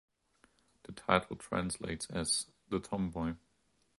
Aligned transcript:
The 0.85 0.93
title 0.93 1.35
translates 1.35 2.07
as 2.09 2.47
The 2.69 2.79
Tomboy. 2.79 3.35